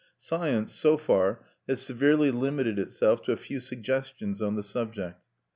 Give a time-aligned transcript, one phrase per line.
[0.17, 5.21] Science, so far, has severely limited itself to a few suggestions on the subject.